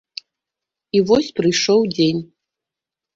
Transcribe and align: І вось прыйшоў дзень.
І 0.99 1.01
вось 1.09 1.29
прыйшоў 1.39 1.79
дзень. 1.95 2.21